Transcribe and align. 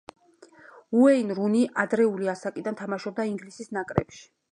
უეინ 1.01 1.33
რუნი 1.39 1.61
ადრეული 1.83 2.31
ასაკიდან 2.33 2.79
თამაშობდა 2.81 3.27
ინგლისის 3.33 3.71
ნაკრებში. 3.79 4.27